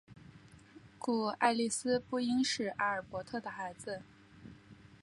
[0.97, 4.01] 故爱丽丝不应是阿尔伯特的孩子。